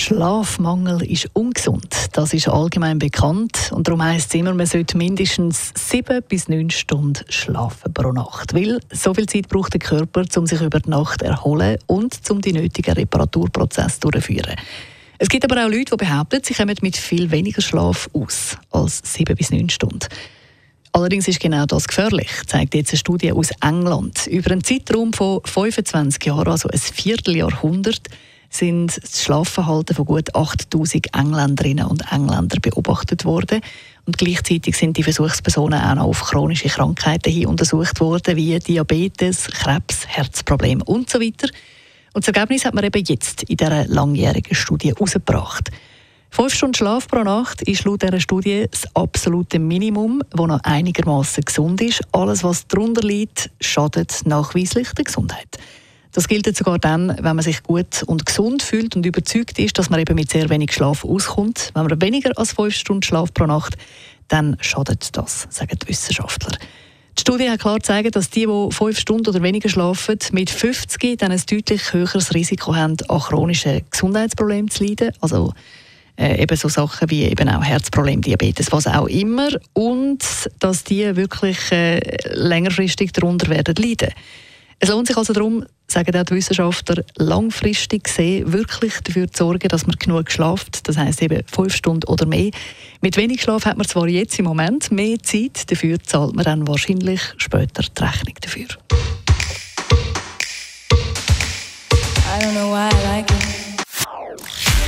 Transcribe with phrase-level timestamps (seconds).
[0.00, 1.94] Schlafmangel ist ungesund.
[2.12, 3.70] Das ist allgemein bekannt.
[3.72, 8.54] Und darum heisst es immer, man sollte mindestens sieben bis neun Stunden schlafen pro Nacht.
[8.54, 12.18] Weil so viel Zeit braucht der Körper, um sich über die Nacht zu erholen und
[12.30, 14.56] um die nötigen Reparaturprozesse durchzuführen.
[15.18, 19.02] Es gibt aber auch Leute, die behaupten, sie kommen mit viel weniger Schlaf aus als
[19.04, 20.08] sieben bis neun Stunden.
[20.92, 24.26] Allerdings ist genau das gefährlich, zeigt jetzt eine Studie aus England.
[24.28, 28.08] Über einen Zeitraum von 25 Jahren, also ein Vierteljahrhundert,
[28.50, 33.60] sind das Schlafverhalten von gut 8000 Engländerinnen und Engländern beobachtet worden.
[34.06, 39.46] Und gleichzeitig sind die Versuchspersonen auch noch auf chronische Krankheiten hin untersucht worden, wie Diabetes,
[39.46, 41.48] Krebs, Herzprobleme und so weiter.
[42.12, 45.70] Und das Ergebnis hat man eben jetzt in dieser langjährigen Studie herausgebracht.
[46.32, 51.44] Fünf Stunden Schlaf pro Nacht ist laut dieser Studie das absolute Minimum, das noch einigermaßen
[51.44, 52.02] gesund ist.
[52.12, 55.58] Alles, was darunter liegt, schadet nachweislich der Gesundheit.
[56.12, 59.90] Das gilt sogar dann, wenn man sich gut und gesund fühlt und überzeugt ist, dass
[59.90, 61.70] man eben mit sehr wenig Schlaf auskommt.
[61.74, 63.76] Wenn man weniger als fünf Stunden Schlaf pro Nacht,
[64.28, 66.56] dann schadet das, sagen die Wissenschaftler.
[67.16, 71.18] Die Studie hat klar gezeigt, dass die, die fünf Stunden oder weniger schlafen, mit 50
[71.18, 75.12] dann ein deutlich höheres Risiko haben, an chronischen Gesundheitsproblemen zu leiden.
[75.20, 75.52] Also
[76.16, 79.48] äh, eben so Sachen wie eben auch Herzprobleme, Diabetes, was auch immer.
[79.72, 80.24] Und
[80.60, 82.00] dass die wirklich äh,
[82.32, 84.10] längerfristig darunter werden leiden.
[84.82, 89.68] Es lohnt sich also darum, sagen auch die Wissenschaftler, langfristig gesehen wirklich dafür zu sorgen,
[89.68, 90.88] dass man genug schlaft.
[90.88, 92.50] Das heisst eben fünf Stunden oder mehr.
[93.02, 96.66] Mit wenig Schlaf hat man zwar jetzt im Moment mehr Zeit, dafür zahlt man dann
[96.66, 98.66] wahrscheinlich später die Rechnung dafür.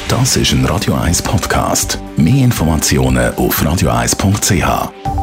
[0.08, 1.98] Das ist ein Radio 1 Podcast.
[2.16, 5.21] Mehr Informationen auf radio1.ch.